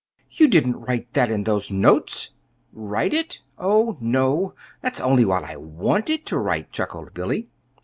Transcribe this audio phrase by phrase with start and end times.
[0.31, 2.31] "You didn't write that in those notes!"
[2.73, 3.43] "Write it?
[3.59, 4.55] Oh, no!
[4.81, 7.49] That's only what I wanted to write," chuckled Billy.